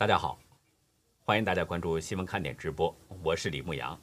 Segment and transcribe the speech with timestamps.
[0.00, 0.40] 大家好，
[1.26, 4.00] 欢迎大家关注新闻看点直播，我是李牧阳。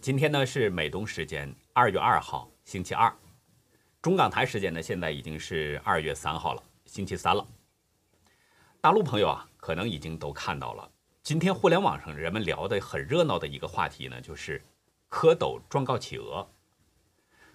[0.00, 3.16] 今天呢是美东时间二月二号，星期二。
[4.02, 7.46] 中港台时间呢现在已经是二月三号了，星期三了。
[8.80, 10.90] 大陆朋友啊，可能已经都看到了，
[11.22, 14.60] 今天互联网上人们聊的很热闹的一个话题呢，就是
[15.08, 16.44] 蝌蚪状告企鹅。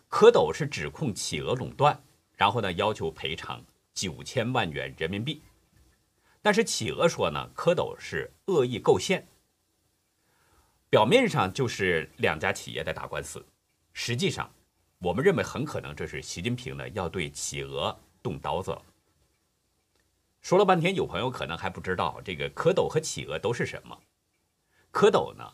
[0.10, 2.02] 蝌蚪是指控企鹅垄断，
[2.38, 3.62] 然后呢要求赔偿
[3.94, 5.42] 九千万元人民币。
[6.44, 9.26] 但是企鹅说呢，蝌蚪是恶意构陷。
[10.90, 13.44] 表面上就是两家企业在打官司，
[13.94, 14.54] 实际上，
[15.00, 18.82] 我们认为很可能这是习近平呢要对企鹅动刀子了。
[20.42, 23.98] 说了半天，有朋友可能还不知道这个蝌蚪和企鹅都是什么。
[24.92, 25.50] 蝌蚪呢，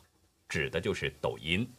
[0.50, 1.72] 指的就是抖音，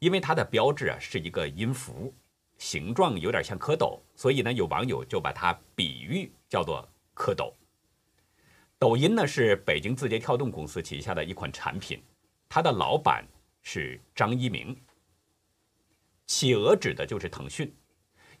[0.00, 2.12] 因为它的标志啊是一个音符，
[2.58, 7.54] 形状有点像蝌蚪，所以呢有网友就把它比喻叫做蝌蚪。
[8.82, 12.02] 抖音呢是北京字节跳动公司旗下的一款产品，
[12.48, 13.24] 它的老板
[13.62, 14.76] 是张一鸣。
[16.26, 17.72] 企鹅指的就是腾讯，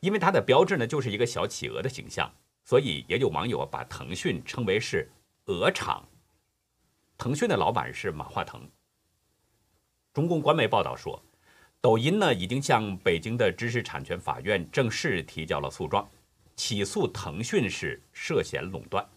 [0.00, 2.28] 因为它的标志呢就是一个小企鹅的形象，
[2.64, 5.08] 所以也有网友把腾讯称为是
[5.46, 6.04] “鹅厂”。
[7.16, 8.68] 腾讯的老板是马化腾。
[10.12, 11.22] 中共官媒报道说，
[11.80, 16.10] 抖音呢已经向北京的知识产权法院正式提交了诉状，
[16.56, 19.08] 起诉腾讯是涉嫌垄断。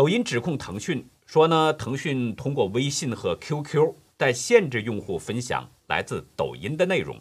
[0.00, 7.20] 抖音指控腾讯说呢，腾讯通过微信和 QQ 在限制用户分享来自抖音的内容，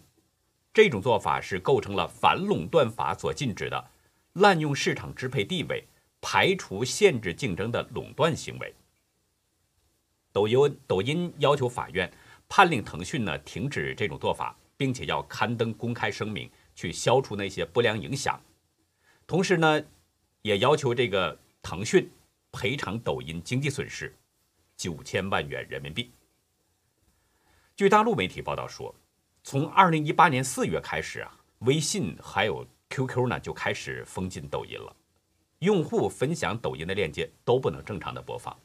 [0.74, 3.86] 这种做法是构成了反垄断法所禁止的
[4.32, 5.84] 滥用市场支配地位、
[6.22, 8.74] 排除限制竞争的垄断行为。
[10.32, 12.10] 抖音抖音要求法院
[12.48, 18.42] 判令腾讯呢停止这种做法，并且要刊登公开声明去消除那些不良影响，
[19.28, 19.84] 同时呢，
[20.44, 22.10] 也要求这个腾讯。
[22.52, 24.16] 赔偿抖音经济损失
[24.76, 26.12] 九千万元人民币。
[27.76, 28.94] 据大陆媒体报道说，
[29.44, 34.96] 从二零一八年四月开始啊，微信还有 QQ 呢就开始封禁抖音了，
[35.60, 38.58] 用户分享抖音的链接都不能正常的播放。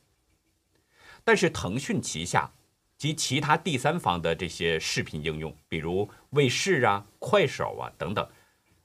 [1.23, 2.50] 但是腾讯旗下
[2.97, 8.28] 及其他第三方的这些视频应用，比如卫视啊、快手啊等等，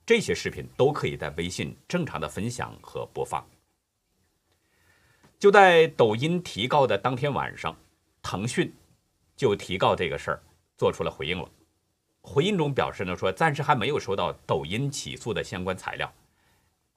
[0.05, 3.45] 这些视频都可以在微信正常的分享和播放。
[5.39, 7.73] 就在抖音提告的当天晚上，
[8.21, 8.73] 腾讯
[9.37, 10.43] 就提告这个事儿
[10.77, 11.49] 做出了回应了。
[12.21, 16.13] 回应中表示呢，说暂时还没有收到抖音起诉的相关材料，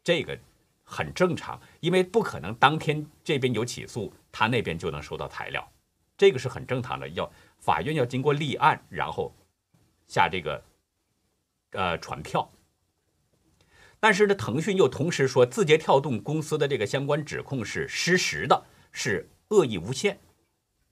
[0.02, 0.36] 这个
[0.82, 5.66] 很正常，因为不可能当天这边有起诉，他那边就能收到材料，
[6.18, 7.08] 这个是很正常的。
[7.10, 7.30] 要
[7.60, 9.32] 法院要经过立案，然后
[10.08, 10.60] 下这个
[11.70, 12.50] 呃传票。
[14.02, 20.18] 但是呢，腾讯又同时说，字节跳动公司的这个相关指控是失实的，是恶意诬陷，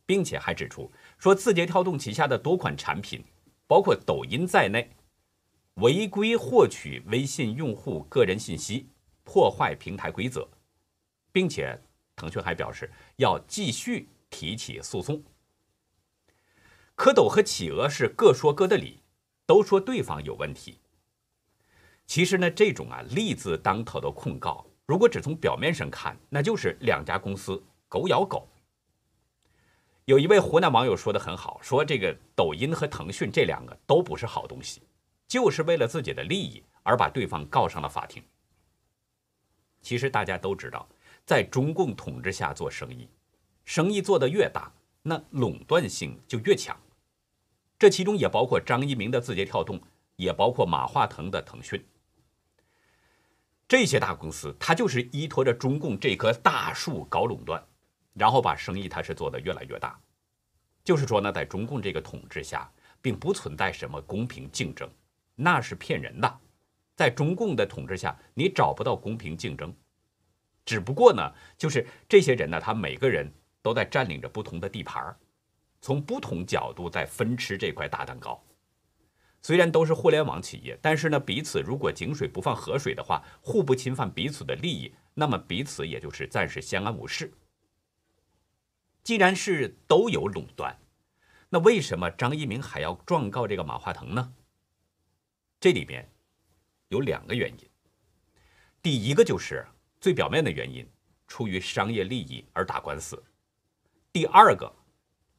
[0.06, 0.88] 并且还指出
[1.19, 3.25] 说，字节跳动旗下的多款产品，
[3.66, 4.88] 包括抖音在内，
[5.75, 8.87] 违规获取微信用户个人信息，
[9.25, 10.49] 破坏平台规则，
[11.32, 11.76] 并且
[12.15, 15.20] 腾讯还表示要继续提起诉讼。
[16.97, 19.03] 蝌蚪和企鹅是各说各的理，
[19.47, 20.78] 都说对方有问题。
[22.10, 28.48] 其实呢，这种啊利字当头的控告，如果只从表面上看，那就是两家公司狗咬狗。
[30.06, 34.82] 有一位湖南网友说的很好，说这个抖音和腾讯这两个都不是好东西，
[35.28, 38.20] 就是为了自己的利益而把对方告上了法庭。
[39.81, 40.88] 其实大家都知道，
[41.25, 43.09] 在中共统治下做生意，
[43.65, 46.76] 生意做得越大，那垄断性就越强。
[47.78, 49.81] 这其中也包括张一鸣的字节跳动，
[50.16, 51.81] 也包括马化腾的腾讯。
[53.70, 57.64] 这些大公司，它就是依托着中共这棵大树搞垄断，
[58.14, 59.97] 然后把生意它是做得越来越大。
[60.82, 62.69] 就是说呢，在中共这个统治下，
[63.00, 64.90] 并不存在什么公平竞争，
[65.37, 66.38] 那是骗人的。
[66.96, 69.72] 在中共的统治下，你找不到公平竞争。
[70.64, 73.32] 只不过呢，就是这些人呢，他每个人
[73.62, 75.17] 都在占领着不同的地盘儿
[75.81, 78.43] 从不同角度在分吃这块大蛋糕。
[79.42, 87.32] 虽然都是互联网企业，但是呢，彼此如果井水不犯河水的话，互不侵犯彼此的利益，那么彼此也就是暂时相安无事。
[89.02, 90.78] 既然是都有垄断，
[91.48, 94.32] 那为什么张一鸣还要状告这个马化腾呢？
[95.58, 96.06] 这里边
[96.88, 97.69] 有两个原因。
[98.82, 99.66] 第一个就是
[100.00, 100.86] 最表面的原因，
[101.26, 103.16] 出于商业利益而打官司；
[104.12, 104.70] 第二个，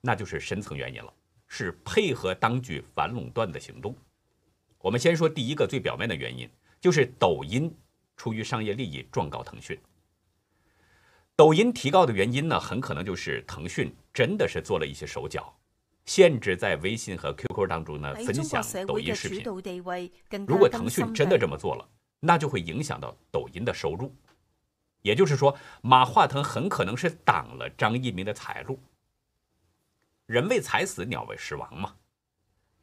[0.01, 1.13] 那就是深层原因了。
[1.53, 3.93] 是配合当局反垄断的行动。
[4.79, 6.49] 我们先说第一个最表面的原因，
[6.79, 7.69] 就是抖音
[8.15, 9.77] 出于商业利益状告腾讯。
[11.35, 15.53] 抖音提告的原因呢，很可能就是腾讯真的是做了一些手脚，
[16.05, 19.43] 限制在微信和 QQ 当中呢分享抖音视频。
[20.47, 21.85] 如果腾讯真的这么做了，
[22.21, 24.15] 那就会影响到抖音的收入。
[25.01, 28.79] 也就是说，马化腾很可能是挡了张一鸣的财路。
[30.31, 31.97] 人为财死，鸟为食亡嘛，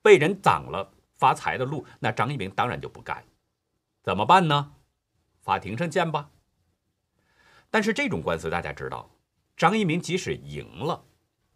[0.03, 3.25] 被人挡了发财的路，那张一鸣当然就不干。
[4.03, 4.75] 怎么办呢？
[5.41, 6.29] 法庭上见吧。
[7.71, 9.11] 但是这种官司大家知道，
[9.57, 11.03] 张一鸣即使赢了，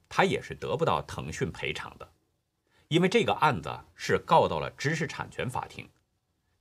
[0.09, 2.11] 他也是得不到腾讯赔偿的，
[2.89, 5.87] 因为这个案子是告到了知识产权法庭，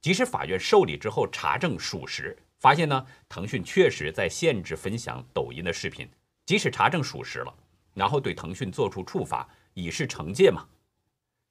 [0.01, 6.11] 即使法院受理之后查证属实，发现呢腾讯确实在限制分享抖音的视频，
[6.45, 7.55] 即使查证属实了，
[7.93, 10.67] 然后对腾讯做出处罚以示惩戒嘛，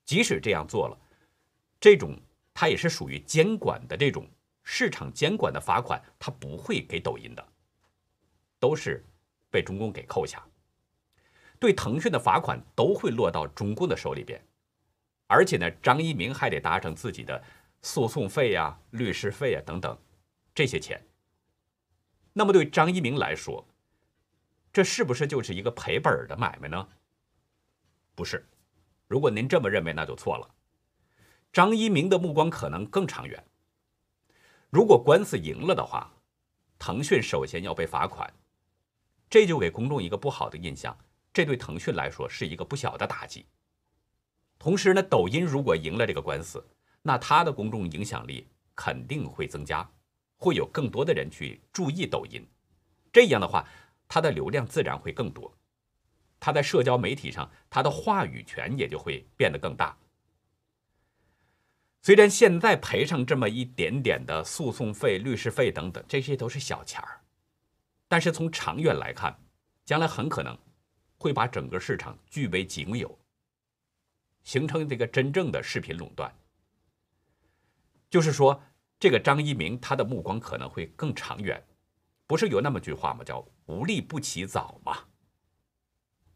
[0.04, 0.98] 即使这样做了，
[1.78, 2.18] 这种
[2.52, 4.28] 它也是属于监管的这种
[4.62, 7.46] 市场监管的罚款，它不会给抖音的。
[8.58, 9.02] 都是
[9.50, 10.46] 被中共给扣下，
[11.58, 14.38] 对腾讯的罚款都会落到中共的手里边，
[15.26, 17.42] 而且呢，张一鸣还得搭上自己的
[17.80, 19.96] 诉讼费呀、律师费啊等等
[20.54, 21.02] 这些钱。
[22.34, 23.66] 那么对张一鸣来说，
[24.72, 26.88] 这是不是就是一个赔本的买卖呢？
[28.14, 28.48] 不是，
[29.08, 30.48] 如果您这么认为，那就错了。
[31.52, 33.44] 张一鸣的目光可能更长远。
[34.70, 36.12] 如果官司赢了的话，
[36.78, 38.32] 腾讯首先要被罚款。
[39.28, 40.96] 这就给公众一个不好的印象，
[41.32, 43.46] 这对腾讯来说是一个不小的打击。
[44.58, 46.64] 同时呢，抖音如果赢了这个官司，
[47.02, 49.88] 那它的公众影响力肯定会增加，
[50.36, 52.46] 会有更多的人去注意抖音。
[53.12, 53.66] 这样的话，
[54.12, 55.56] 它的流量自然会更多，
[56.40, 59.96] 它在社交媒体上它的话语权也就会变得更大。
[62.02, 67.20] 虽然现在赔上这么一点点的诉讼费、律师费等等，这些都是小钱儿。
[68.08, 69.38] 但是从长远来看，
[69.84, 70.58] 将来很可能
[71.16, 73.16] 会把整个市场据为己有，
[74.42, 76.34] 形成这个真正的视频垄断。
[78.08, 78.60] 就是说，
[78.98, 81.62] 这个张一鸣他的目光可能会更长远，
[82.30, 83.24] 不是有那么句话吗？
[83.24, 84.96] 叫“无利不起早”嘛。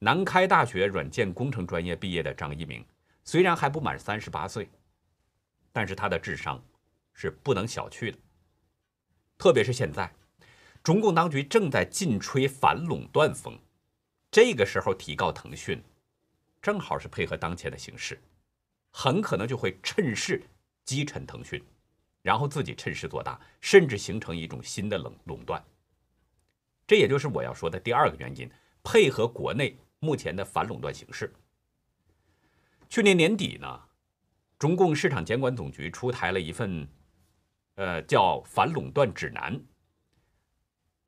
[0.01, 2.85] 南开大学软件工程专业毕业的张一鸣，
[3.23, 4.69] 虽然还不满三十八岁，
[5.71, 6.61] 但是他的智商
[7.13, 8.19] 是不能小觑的，
[9.39, 10.13] 特别是现在。
[10.83, 13.57] 中共当局正在劲吹反垄断风，
[14.33, 15.81] 这个时候提告腾讯，
[16.61, 18.21] 正好是配合当前的形势，
[18.91, 20.43] 很可能就会趁势
[20.85, 21.65] 击沉腾讯，
[22.21, 25.65] 然后自己趁势做大，甚至形成一种新的垄垄断。
[26.87, 28.51] 这也就是我要说的第二个原因，
[28.83, 31.33] 配合国内目前的反垄断形势。
[32.89, 33.81] 去年年底呢，
[34.59, 36.87] 中共市场监管总局出台了一份，
[37.77, 39.57] 呃，叫《反垄断指南》。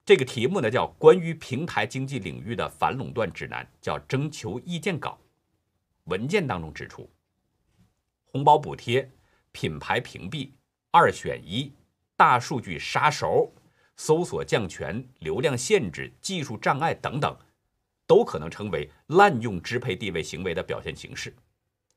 [0.04, 5.18] 这个题目呢叫《关于平台经济领域的反垄断指南》，叫征求意见稿。
[6.04, 7.10] 文件当中指出，
[8.24, 9.10] 红包补贴、
[9.52, 10.52] 品牌屏蔽、
[10.90, 11.72] 二选一、
[12.16, 13.52] 大数据杀熟、
[13.96, 17.36] 搜索降权、流量限制、技术障碍等等，
[18.06, 21.34] 都可能成为滥用支配地位行为的表现形式。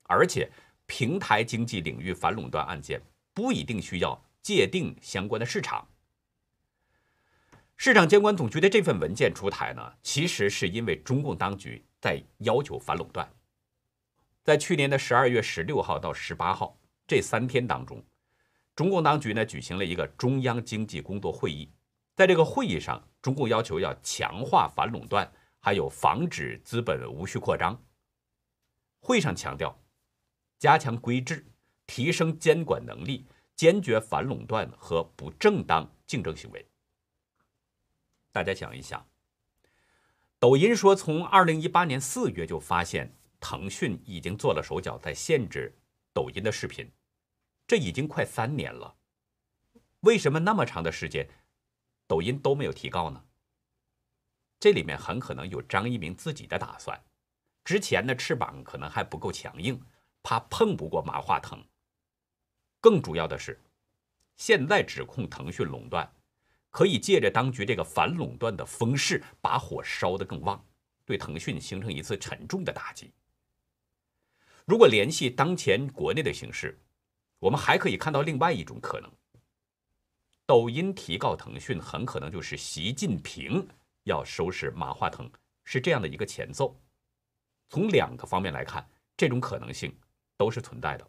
[0.03, 0.49] 而且，
[0.85, 3.01] 平台经济领域反垄断案件
[3.33, 5.87] 不一定需要界定相关的市场。
[7.77, 13.29] 市场监管总局的这份文件出台呢，其实是因为中共当局在要求反垄断。
[14.43, 16.77] 在去年的十二月十六号到十八号
[17.07, 18.03] 这三天当中，
[18.75, 21.69] 中共当局呢举行了一个中央经济工作会议。
[22.19, 27.81] 在这个会议上，中共要求要强化反垄断，还有防止资本无序扩张。
[28.99, 29.81] 会上强调，
[30.57, 31.45] 加强规制，
[31.87, 36.67] 提升监管能力，坚决反垄断和不正当竞争行为。
[38.33, 39.07] 大家想一想，
[40.39, 45.73] 抖音说从二零一八年四月就发现腾讯已经做了手脚，在限制
[46.13, 46.91] 抖音的视频，
[47.65, 48.97] 这已经快三年了。
[50.01, 51.25] 为什么那么长的时间，
[52.09, 53.23] 抖音都没有提高呢？
[54.59, 56.99] 这里面很可能有张一鸣自己的打算，
[57.63, 59.79] 之前的翅膀可能还不够强硬，
[60.23, 61.63] 怕碰不过马化腾。
[62.81, 63.61] 更主要的是，
[64.37, 66.11] 现在指控腾讯垄断。
[66.71, 70.63] 可以借着当局这个反垄断的风势，把火烧得更旺，
[71.03, 73.11] 对腾讯形成一次沉重的打击。
[74.65, 76.79] 如果联系当前国内的形势，
[77.39, 79.11] 我们还可以看到另外一种可能：
[80.49, 83.67] 抖音提告腾讯，很可能就是习近平
[84.05, 85.29] 要收拾马化腾，
[85.63, 86.75] 是这样的一个前奏。
[87.69, 89.95] 从两个方面来看，这种可能性
[90.37, 91.07] 都是存在的。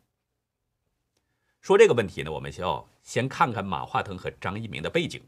[1.62, 5.26] 说这个问题呢，我们需要先看看马化腾和张一鸣的背景。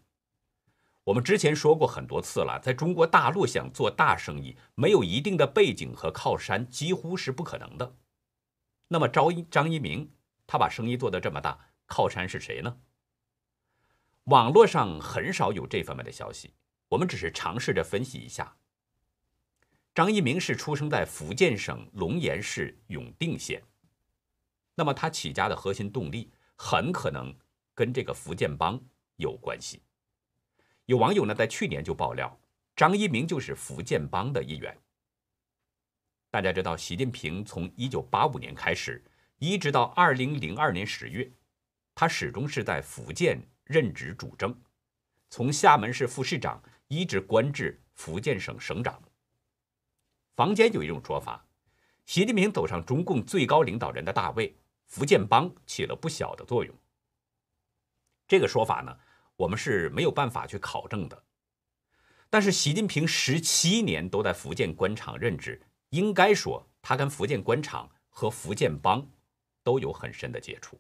[1.05, 7.97] 我们之前说过很多次了，在中国大陆想做大生意，没有一定的背景和靠山，几乎是不可能的。
[8.89, 10.13] 那么，张一张一鸣，
[10.47, 12.77] 他把生意做得这么大，靠山是谁呢？
[14.25, 16.55] 网络上很少有这方面的消息，
[16.89, 18.57] 我们只是尝试着分析一下。
[19.95, 23.63] 张一鸣是出生在福建省龙岩市永定县，
[24.75, 27.35] 那么他起家的核心动力很可能
[27.75, 28.81] 跟这个福建帮
[29.17, 29.83] 有关系。
[30.87, 32.41] 有网友呢在去年就爆料，
[32.77, 34.77] 张一鸣就是福建帮的一员。
[36.31, 39.05] 大家知道，习近平从一九八五年开始，
[39.39, 41.31] 一直到二零零二年十月，
[41.95, 44.55] 他始终是在福建任职主政，
[45.31, 49.03] 从厦门市副市长一直官至福建省省长。
[50.35, 51.45] 坊间有一种说法，
[52.05, 56.75] 习近平走上中共最高领导人的大位，福建帮起了不小的作用。
[58.27, 58.97] 这个说法呢？
[59.37, 61.25] 我们是没有办法去考证的，
[62.31, 69.05] 但是习近平十七年都在福建官场任职，应该说他跟福建官场和福建帮
[69.65, 70.79] 都有很深的接触。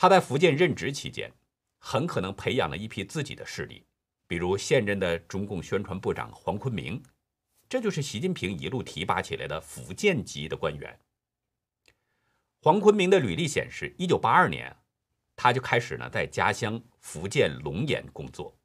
[0.00, 1.32] 他在福建任职期间，
[1.80, 3.84] 很可能培养了一批自己的势力，
[4.28, 7.02] 比如现任的中共宣传部长黄坤明，
[7.68, 10.96] 这就是习近平一路提拔起来的福建籍的官员。
[12.62, 14.76] 黄坤明的履历显示，一九八二年。
[15.34, 18.56] 他就开始呢，在家乡福建龙岩工作。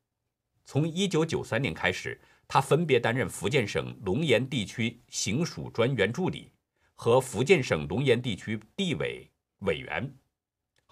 [0.65, 6.51] 从一九九三年开始，他分别担任福建省龙岩地区行署专员助理
[6.93, 10.15] 和福建省龙岩地区地委委员。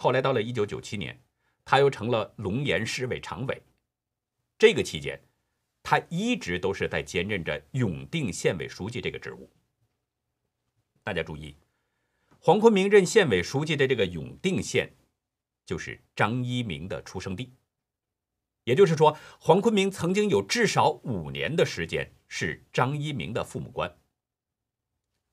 [0.01, 1.21] 后来到了一九九七年，
[1.63, 3.61] 他又成了龙岩市委常委。
[4.57, 5.21] 这个期间，
[5.83, 9.47] 他一直都是在兼任着永定县委书记这个职务。
[11.03, 11.55] 大家注意，
[12.39, 14.91] 黄坤明任县委书记的这个永定县。
[15.63, 17.53] 就是张一鸣的出生地，
[18.63, 23.95] 也就是说，黄坤明曾经有至少五年的时间是张一鸣的父母官。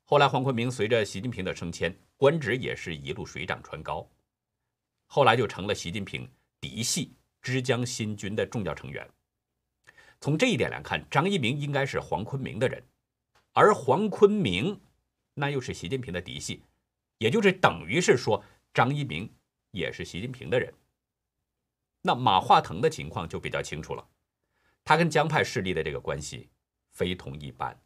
[0.05, 4.09] 后来，黄坤明随着习近平的升迁，官职也是一路水涨船高，
[5.09, 7.13] 后来就成了习近平嫡系
[7.43, 9.05] 之江新军的重要成员。
[10.21, 12.81] 从这一点来看，张一鸣应该是黄坤明的人，
[13.53, 14.81] 而黄坤明
[15.35, 16.63] 那又是习近平的嫡系，
[17.19, 19.29] 也就是等于是说张一鸣。
[19.71, 20.73] 也是习近平的人。
[22.01, 24.09] 那马化腾的情况就比较清楚了，
[24.83, 26.49] 他跟江派势力的这个关系
[26.91, 27.79] 非同一般。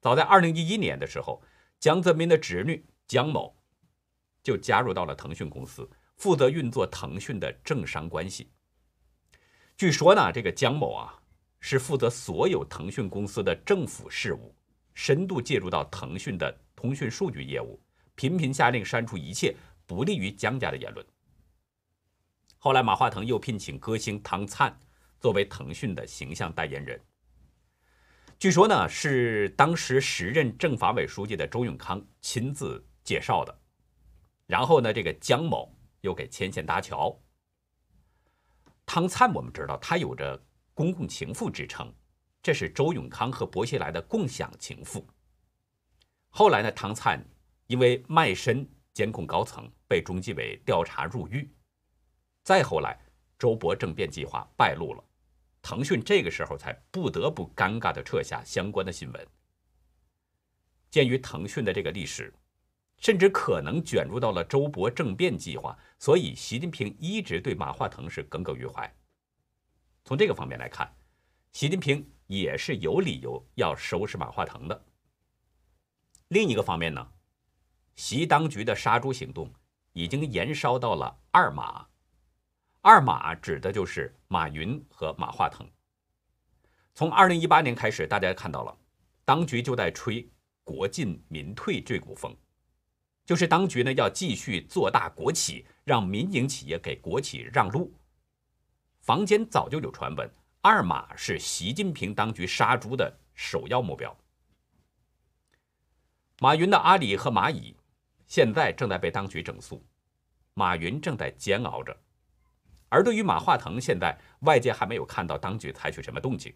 [0.00, 1.42] 早在二零一一年的时候，
[1.78, 3.54] 江泽民的侄女江某
[4.42, 5.88] 就加入到了腾讯公司，
[6.20, 8.50] 负责运作腾讯的政商关系。
[9.74, 11.18] 据说呢，这个江某啊，
[11.60, 14.54] 是负责所有腾讯公司的政府事务，
[14.92, 17.80] 深度介入到腾讯的通讯数据业务，
[18.16, 19.56] 频频下令删除一切。
[19.86, 21.04] 不利于江家的言论。
[22.58, 24.78] 后来，马化腾又聘请歌星汤灿
[25.18, 27.00] 作为腾讯的形象代言人。
[28.38, 33.58] 据说呢，是当时时任政法委书记的周永康亲自介绍的。
[34.46, 37.20] 然后呢，这个江某又给牵线搭桥。
[38.86, 40.40] 汤灿，我们知道他有着
[40.74, 41.92] “公共情妇”之称，
[42.42, 45.06] 这是周永康和薄熙来的共享情妇。
[46.28, 47.24] 后来呢，汤灿
[47.66, 48.68] 因为卖身。
[48.92, 51.48] 监控高层被中纪委调查入狱，
[52.42, 53.00] 再后来，
[53.38, 55.04] 周博政变计划败露了，
[55.62, 59.28] 腾讯这个时候才不得不尴尬地撤下相关的新闻。
[60.90, 62.34] 鉴于腾讯的这个历史，
[63.00, 68.90] 甚至可能卷入到了周勃政变计划，所以习近平一直对马化腾是耿耿于怀。
[70.04, 70.94] 从这个方面来看，
[71.52, 74.84] 习近平也是有理由要收拾马化腾的。
[76.28, 77.06] 另一个方面呢？
[77.96, 79.52] 习当局的杀猪行动
[79.92, 81.86] 已经延烧到了二马，
[82.80, 85.68] 二马指的就是马云和马化腾。
[86.94, 88.74] 从二零一八年开始，大家看到了，
[89.24, 90.30] 当局就在吹
[90.64, 92.34] “国进民退”这股风，
[93.30, 97.94] 就是当局呢要继续做大国企，让民营企业给国企让路。
[99.02, 100.28] 坊间早就有传闻，
[100.60, 104.18] 二马是习近平当局杀猪的首要目标。
[106.40, 107.76] 马云的阿里和蚂蚁。
[108.26, 109.80] 现在正在被当局整肃，
[110.54, 111.96] 马云正在煎熬着，
[112.88, 116.52] 而对于马化腾，现在外界还没有看到当局采取什么动静。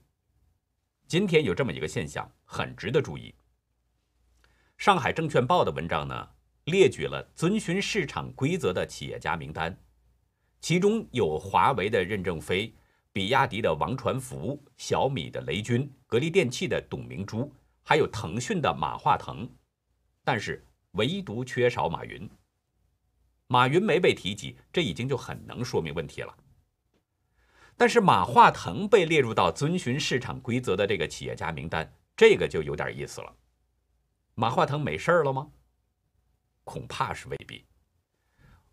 [1.07, 3.33] 今天有这么一个现象，很值得注意。
[4.77, 6.29] 上海证券报的文章呢，
[6.65, 9.77] 列举了遵循市场规则的企业家名单，
[10.61, 12.75] 其中有华为的任正非、
[13.13, 17.53] 比亚迪的王传福、小米的雷军、格力电器的董明珠，
[17.83, 19.49] 还有腾讯的马化腾，
[20.25, 20.65] 但是。
[20.95, 22.31] 唯独缺少马云，
[23.49, 26.33] 马云没被提及，这已经就很能说明问题了。
[27.77, 33.35] 但是马化腾被列入到遵循市场规则的这个企业家名单，这个就有点意思了。
[34.37, 35.51] 马化腾没事了吗？
[36.65, 37.65] 恐怕是未必。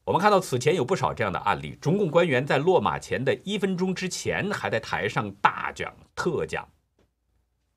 [0.04, 6.68] 我们看到此前有不少这样的案例，中共官员在落马前的一分钟之前还在台上大讲特讲，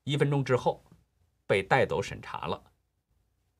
[0.03, 0.83] 一分钟之后
[1.45, 2.63] 被带走审查了。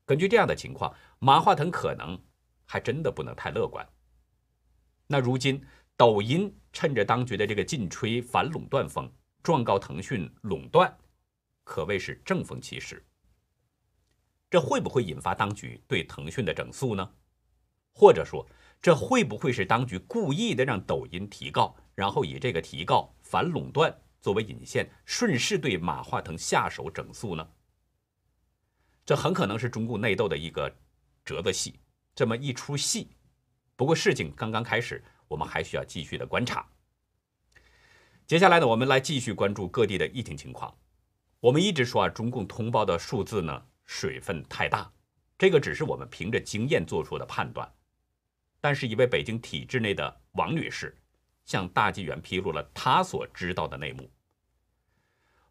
[0.05, 2.19] 根据这样的情况，马化腾可能
[2.65, 3.87] 还真的不能太乐观。
[5.07, 5.63] 那如今
[5.95, 9.11] 抖音趁着当局的这个劲吹反垄断风，
[9.43, 10.91] 状告腾讯垄断，
[11.63, 13.05] 可谓是正逢其时。
[14.55, 17.11] 这会不会引发当局对腾讯的整肃呢？
[17.91, 18.47] 或者说，
[18.81, 27.45] 这会不会是当局故意的让抖音提告，然后以这个提告反垄断作为引线，顺势对马化腾下手整肃呢？
[29.05, 30.73] 这很可能是中共内斗的一个
[31.25, 31.77] 折子戏，
[32.15, 33.09] 这么一出戏。
[33.75, 36.65] 不过事情刚刚开始，我们还需要继续的观察。
[38.25, 40.73] 接下来呢，我们来继续关注各地的疫情情况。
[41.41, 44.91] 我们一直说啊，中共通报的数字呢水分太大，
[45.37, 47.71] 这个只是我们凭着经验做出的判断。
[48.59, 50.97] 但是，一位北京体制内的王女士
[51.45, 54.09] 向大纪元披露了她所知道的内幕。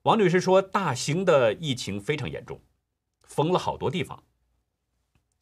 [0.02, 2.60] 王女士说，大兴的疫情非常严重，
[3.22, 4.22] 封了好多地方。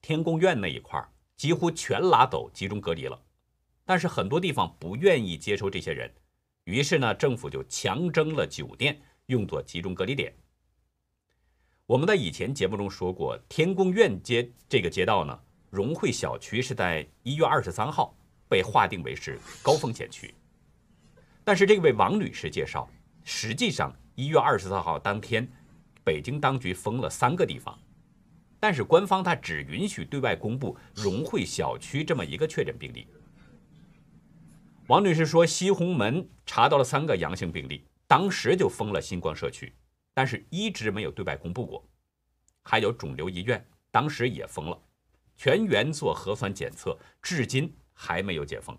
[0.01, 1.03] 天宫院那一块
[1.35, 3.21] 几乎全拉走集中隔离了，
[3.85, 6.13] 但是很多地方不愿意接收这些人，
[6.65, 10.33] 于是呢，政府就强征了酒店用作集中隔离点。
[11.93, 15.39] 我们在以前节目中说过，天宫院街这个街道呢。
[15.69, 18.17] 融汇小区是在一月二十三号
[18.49, 20.35] 被划定为是高风险区，
[21.45, 22.89] 但是这位王女士介绍，
[23.25, 25.47] 实际上一月二十四号当天，
[26.03, 27.79] 北京当局封了三个地方，
[28.59, 33.07] 但是官方他只允许对外公布融汇小区这么一个确诊病例。
[34.87, 39.71] 王女士说，西红门查到了三个阳性病例，当时就封了星光社区，
[40.15, 41.87] 但是一直没有对外公布过。
[42.63, 44.83] 还有肿瘤医院，当时也封了。
[45.37, 48.79] 全员做核酸检测，至今还没有解封。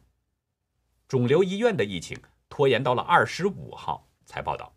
[1.07, 2.17] 肿瘤医院的疫情
[2.47, 4.73] 拖延到了二十五号才报道。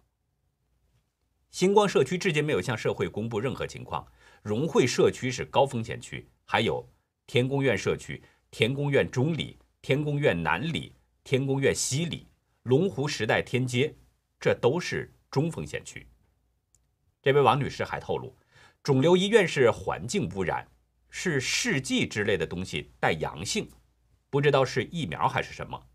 [1.51, 4.07] 星光社区至今没有向社会公布任何情况。
[4.43, 6.87] 融汇社区是高风险区，还有
[7.27, 12.29] 天宫院社区、天宫院中里、天宫院南里、天宫院西里、
[12.65, 13.95] 龙湖时代天街，
[14.39, 16.07] 这都是中风险区。
[17.27, 18.33] 这位王女士还透露，
[18.85, 20.65] 肿瘤医院是环境污染。
[21.11, 23.69] 是试剂之类的东西带阳性，
[24.31, 25.89] 不知道是疫苗还是什么。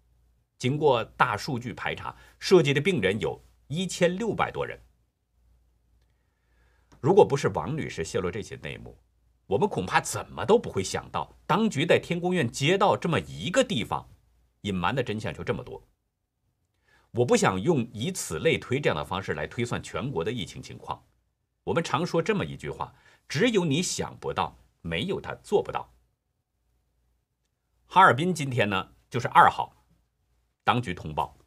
[0.58, 4.78] 经过大数据排查，涉及的病人有一千六百多人。
[7.00, 8.98] 如果不是王女士泄露这些内幕，
[9.46, 14.06] 我们恐怕怎么都不会想到，当局在天宫院街道这么一个地方，
[14.64, 15.82] 隐瞒的真相就这么多。
[17.12, 21.02] 我不想用以此类推这样的方式来推算全国的疫情情况。
[21.64, 22.94] 我们常说这么一句话：
[23.28, 24.58] 只有你想不到。
[24.84, 25.94] 没有他做不到。
[27.86, 29.86] 哈尔滨今天呢，就是二号，
[30.64, 31.38] 当局通报，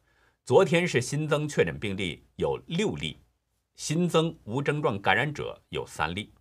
[0.45, 3.19] 昨天是新增确诊病例有六例，
[3.75, 6.33] 新增无症状感染者有三例。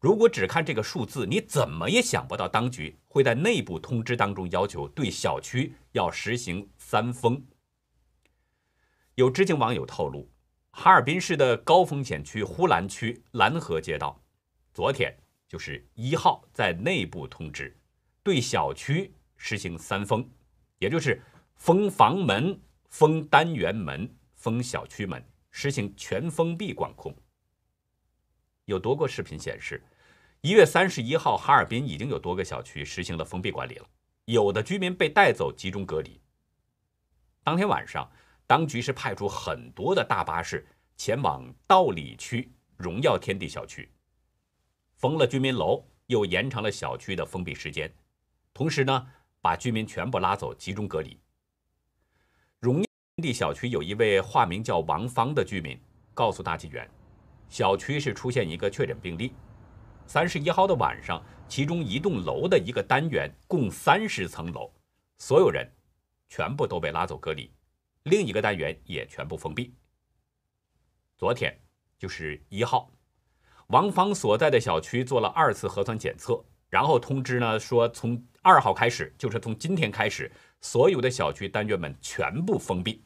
[0.00, 7.40] 如果只看这个数字，你怎么也想不到当局会在内部通知当中要求对小区要实行三封。
[9.14, 10.28] 有知情网友透露，
[10.70, 14.20] 哈尔滨市的高风险区呼兰区蓝河街道，
[14.72, 15.14] 昨天。
[15.48, 17.74] 就是一号在内部通知，
[18.22, 20.28] 对小区实行三封，
[20.78, 21.22] 也就是
[21.54, 27.16] 封房门、封单元门、封小区门，实行全封闭管控。
[28.66, 29.82] 有多个视频显示，
[30.42, 33.88] 一月三十一号，哈尔滨已经有多个小区实行了封闭管理了，
[34.26, 36.20] 有的居民被带走集中隔离。
[37.42, 38.06] 当天晚上，
[38.48, 43.92] 当局是派出很多的大巴士前往道里区荣耀天地小区。
[44.96, 47.92] 封了居民楼，又延长了小区的封闭时间，
[48.54, 49.06] 同时呢，
[49.42, 51.20] 把居民全部拉走集中隔离。
[52.58, 52.84] 荣耀
[53.16, 55.78] 天地小区有一位化名叫王芳的居民
[56.14, 56.88] 告诉大纪元，
[57.50, 59.34] 小区是出现一个确诊病例。
[60.06, 64.72] 三十一号的晚上，其中一栋楼的一个单元共三十层楼，
[65.18, 65.70] 所有人
[66.30, 67.52] 全部都被拉走隔离，
[68.08, 69.74] 另一个单元也全部封闭。
[71.16, 71.56] 昨天
[71.98, 72.90] 就是一号。
[73.68, 83.04] 王芳所在的小区做了二次核酸检测，然后通知呢说，从二号开始，就是从今天开始，所有的小区单元门全部封闭。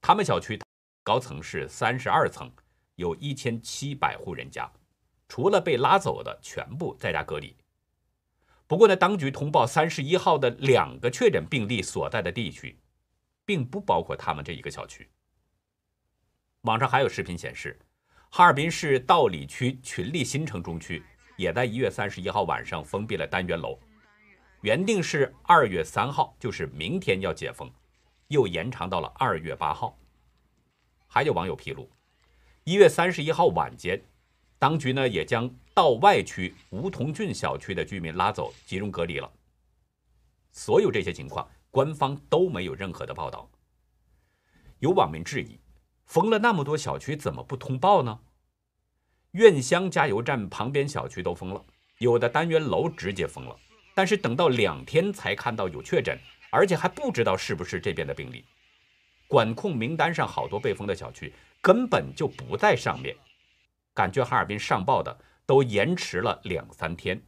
[0.00, 0.56] 他们小区
[1.02, 2.48] 高层是三十二层，
[2.94, 4.70] 有一千七百户人家，
[5.28, 7.56] 除了被拉走的，全部在家隔离。
[8.68, 12.78] 不过呢，当局通报三十一号的两个确诊病例所在的地区，
[13.46, 15.08] 并不包括他们这一个小区。
[16.62, 17.78] 网上还有视频显示，
[18.28, 21.02] 哈尔滨市道里区群力新城中区
[21.36, 23.78] 也在一月三十一号晚上封闭了单元楼，
[24.62, 27.72] 原定是二月三号，就是明天要解封，
[28.28, 29.96] 又延长到了二月八号。
[31.06, 31.88] 还有网友披露，
[32.64, 34.02] 一月三十一号晚间，
[34.58, 39.32] 当局呢也将道外区梧桐郡小区的居民拉走，集中隔离了。
[40.50, 43.50] 所有这些情况，官方都没有任何的报道。
[44.78, 45.60] 有网民质疑。
[46.06, 48.18] 封了那么多小区，怎么不通报呢？
[49.32, 51.62] 苑乡加油站旁边小区都封了，
[51.98, 53.54] 有的单元楼直接封了。
[53.94, 56.18] 但是等到两天才看到有确诊，
[56.50, 58.42] 而且还不知道是不是这边的病例。
[59.28, 63.14] 管控名单上好多被封的小区根本就不在上面，
[63.92, 67.22] 感觉哈尔滨上报的都延迟了两三天。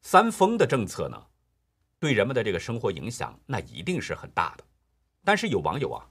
[0.00, 1.26] 三封的政策呢，
[2.00, 4.64] 对人们的这个生活影响那一定是很大的。
[5.22, 6.04] 但是有网友啊。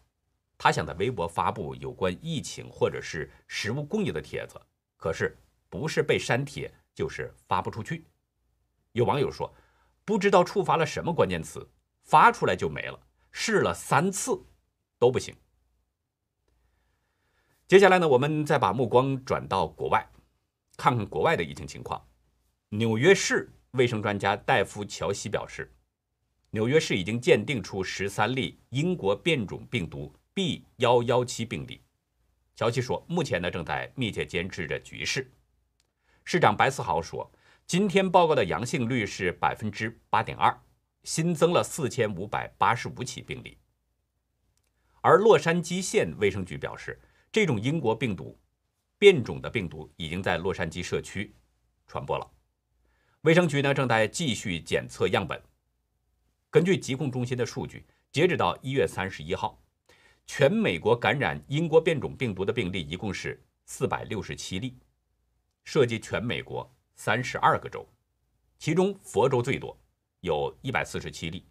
[0.62, 4.60] 他想在微博发布有关疫情或者是食物供应的帖子，
[4.98, 5.38] 可是
[5.70, 8.06] 不是被删帖，就是发不出去。
[8.92, 9.56] 有网友说，
[10.04, 11.66] 不知道触发了什么关键词，
[12.04, 13.00] 发出来就没了，
[13.32, 14.38] 试了三次
[14.98, 15.34] 都不行。
[17.66, 20.06] 接下来呢，我们再把目光转到国外，
[20.76, 22.06] 看看国外的疫情情况。
[22.68, 25.74] 纽约市卫生专家戴夫·乔西表示，
[26.52, 30.14] 纽约市已经鉴定出十三例英国变种病毒。
[30.32, 31.82] B 幺幺七病例，
[32.56, 35.30] 乔西说，目前呢正在密切监视着局势。
[36.24, 37.30] 市长白思豪说，
[37.68, 40.58] 今天报告的阳性率是百分之八点二，
[41.04, 43.58] 新增了四千五百八十五起病例。
[45.02, 46.98] 而洛杉矶县卫生局表示，
[47.34, 48.40] 这种英国病毒
[48.98, 51.36] 变种的病毒已经在洛杉矶社区
[51.86, 52.32] 传播了。
[53.22, 55.42] 卫生局呢正在继续检测样本。
[56.52, 59.62] 根据疾控中心的数据，截止到一月三十一号。
[60.26, 64.78] 全美国感染英国变种病毒的病例一共是四百六十七例，
[65.64, 67.88] 涉及全美国三十二个州，
[68.60, 69.76] 其中佛州最多，
[70.22, 71.46] 有一百四十七例，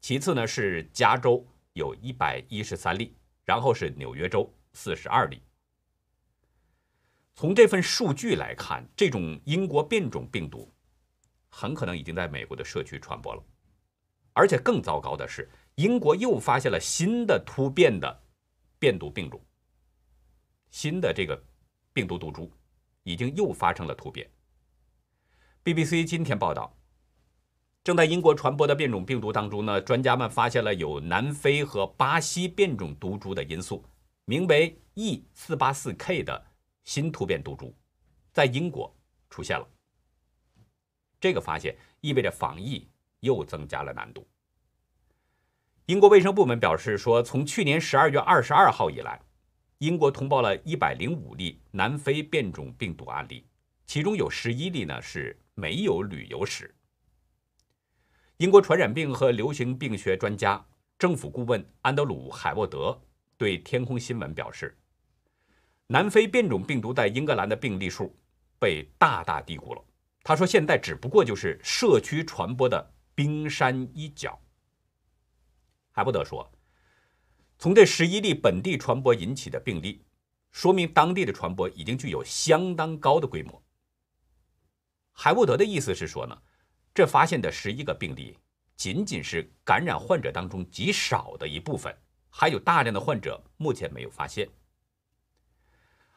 [0.00, 5.42] 其次呢是加州有一百一十三例，然后是纽约州四十二例。
[7.34, 10.72] 从这份数据来看，这种英国变种病毒
[11.50, 13.44] 很可能已经在美国的社区传播了，
[14.34, 15.48] 而且更糟糕的是。
[15.76, 18.22] 英国又发现了新的突变的
[18.78, 19.44] 变毒病种，
[20.70, 21.42] 新的这个
[21.92, 22.48] 病毒毒株
[23.02, 24.30] 已经又发生了突变。
[25.64, 26.72] BBC 今天报道，
[27.82, 33.84] 正在英国传播的变种病毒当中呢，专家们发现了有南非和巴西变种毒株的因素，
[34.26, 36.46] 名为 E 四八四 K 的
[36.84, 37.74] 新突变毒株
[38.32, 38.94] 在英国
[39.28, 39.68] 出现了。
[41.18, 42.88] 这个发现意味着防疫
[43.24, 44.24] 又增加了难度。
[45.86, 49.20] 英国卫生部门表示说，从去年十二月二十二号以来，
[49.78, 53.44] 英国通报了一百零五例南非变种病毒案例，
[53.84, 56.74] 其中有十一例呢是没有旅游史。
[58.38, 60.64] 英国传染病和流行病学专家、
[60.98, 62.98] 政府顾问安德鲁·海沃德
[63.36, 64.76] 对天空新闻表示，
[65.86, 68.16] 南非变种病毒在英格兰的病例数
[68.58, 69.84] 被大大低估了。
[70.22, 74.38] 他说，现在只不过就是社区传播的冰山一角。
[75.90, 76.50] 海伯德说
[77.58, 80.04] ：“从这十一例本地传播引起的病例，
[80.50, 83.62] 说明当地的传播已经具有相当高的规模。”
[85.12, 86.36] 海沃德的意思是说呢，
[86.92, 88.36] 这发现的十一个病例
[88.76, 91.96] 仅仅是感染患者当中极少的一部分，
[92.28, 94.48] 还有大量的患者目前没有发现。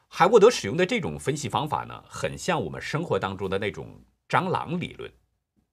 [0.08, 5.12] 海沃德使用的这种分析方法呢，很像我们生活当中的那种蟑螂理论。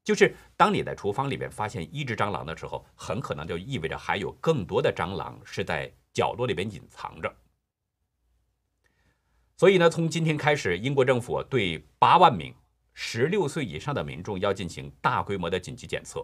[0.05, 7.35] 就是当你在厨房里面发现一只蟑螂的时候，很可能就意味着还有更多的蟑螂是在角落里边隐藏着。
[9.57, 12.55] 所以呢，从今天开始，英国政府对八万名
[12.93, 16.23] 十六岁以上的民众要进行大规模的紧急检测，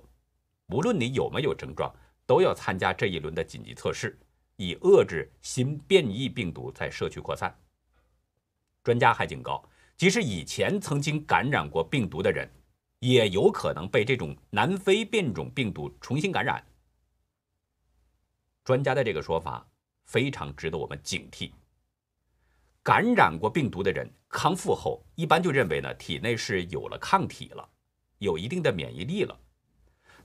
[0.66, 1.90] 无论你有没有症状，
[2.26, 4.18] 都要参加这一轮的紧急测试，
[4.56, 7.56] 以遏制新变异病毒在社区扩散。
[8.84, 9.66] 专家还警告，
[9.96, 12.46] 即使以前曾经感染过病毒的人。
[13.00, 16.64] 也有可能被这种南非变种病毒重新感染。
[18.62, 19.66] 专家的这个说法
[20.04, 21.50] 非常值得我们警惕。
[22.82, 27.68] 感染过病毒的人康复后，一般就认为呢，体内是有了抗体了，
[28.18, 29.38] 有一定的免疫力了。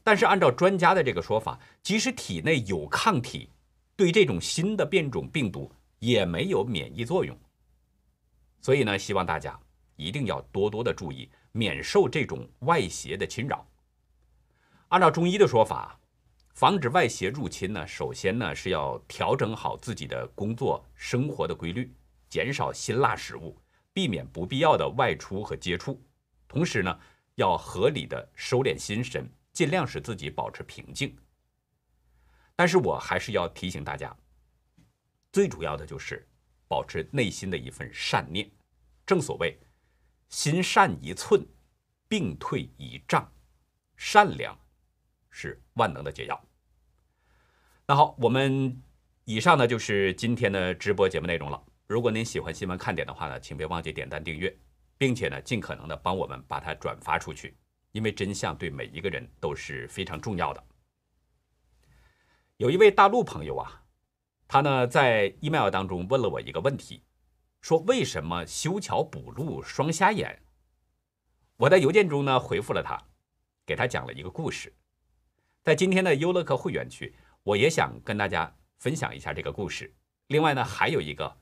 [0.03, 3.49] 但是按照专家的这个说法，即使体内有抗体，
[3.95, 7.37] 对这种新的变种病毒也没有免疫作用。
[8.61, 9.59] 所以呢，希望大家
[9.95, 11.29] 一定要多多的注意。
[11.55, 13.65] 免受这种外邪的侵扰。
[14.89, 15.97] 按照中医的说法，
[16.53, 21.95] 防止外邪入侵呢，首先呢是要调整好自己的工作生活的规律，
[22.27, 23.57] 减少辛辣食物，
[23.93, 26.03] 避免不必要的外出和接触。
[26.45, 26.99] 同时呢，
[27.35, 31.15] 要合理的收敛心神，尽量使自己保持平静。
[32.53, 34.13] 但是我还是要提醒大家，
[35.31, 36.27] 最主要的就是
[36.67, 38.49] 保持内心的一份善念。
[39.05, 39.57] 正所谓，
[40.29, 41.45] 心善一寸，
[42.07, 43.31] 病退一丈。
[43.95, 44.57] 善良
[45.29, 46.41] 是万能的解药。
[47.87, 48.81] 那好，我们
[49.23, 51.63] 以上呢就是今天的直播节目内容了。
[51.87, 54.53] 如果您喜欢新闻看点的话呢，请别忘记点赞订阅，
[54.97, 57.55] 并且呢尽可能的帮我们把它转发出去，
[57.91, 60.63] 因为真相对每一个人都是非常重要的。
[62.57, 63.83] 有一位大陆朋友啊，
[64.47, 67.01] 他呢在 email 当中问了我一个问题，
[67.65, 70.39] 说为什么修桥补路双瞎眼？
[71.57, 72.95] 我在邮件中呢回复了他。
[73.65, 74.71] 给他讲了一个故事，
[75.63, 79.91] 在今天的优乐客会员区，我也想跟大家分享一下这个故事。
[80.27, 81.35] 另外呢，还有一个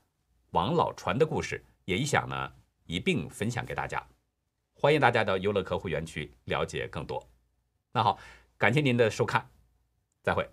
[0.52, 2.54] 王老传的故事，也想呢
[2.86, 4.02] 一并分享给大家。
[4.72, 7.22] 欢迎大家到优乐客会员区了解更多。
[7.92, 8.18] 那好，
[8.56, 9.46] 感谢您的收看，
[10.22, 10.48] 再会。